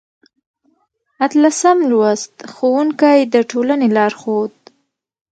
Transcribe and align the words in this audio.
اتلسم 1.25 1.77
لوست: 1.89 2.33
ښوونکی 2.55 3.19
د 3.33 3.35
ټولنې 3.51 3.87
لارښود 3.95 4.53